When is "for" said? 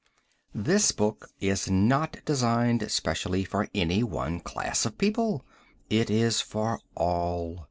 3.43-3.67, 6.41-6.79